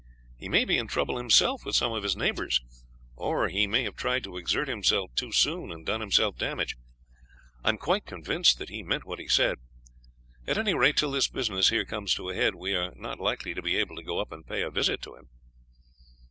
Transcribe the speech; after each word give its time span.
He 0.35 0.49
may 0.49 0.65
be 0.65 0.79
in 0.79 0.87
trouble 0.87 1.17
himself 1.17 1.63
with 1.63 1.75
some 1.75 1.91
of 1.93 2.01
his 2.01 2.17
neighbors, 2.17 2.59
or 3.15 3.49
he 3.49 3.67
may 3.67 3.83
have 3.83 3.95
tried 3.95 4.23
to 4.23 4.35
exert 4.35 4.67
himself 4.67 5.13
too 5.13 5.31
soon 5.31 5.71
and 5.71 5.85
done 5.85 6.01
himself 6.01 6.37
damage. 6.39 6.75
I 7.63 7.69
am 7.69 7.77
quite 7.77 8.07
convinced 8.07 8.57
that 8.57 8.69
he 8.69 8.81
meant 8.81 9.05
what 9.05 9.19
he 9.19 9.27
said. 9.27 9.59
At 10.47 10.57
any 10.57 10.73
rate, 10.73 10.97
till 10.97 11.11
this 11.11 11.27
business 11.27 11.69
here 11.69 11.85
comes 11.85 12.15
to 12.15 12.29
a 12.29 12.33
head, 12.33 12.55
we 12.55 12.73
are 12.75 12.95
not 12.95 13.19
likely 13.19 13.53
to 13.53 13.61
be 13.61 13.75
able 13.75 13.95
to 13.95 14.01
go 14.01 14.17
up 14.17 14.31
and 14.31 14.43
pay 14.43 14.63
a 14.63 14.71
visit 14.71 15.03
to 15.03 15.13
him." 15.15 15.29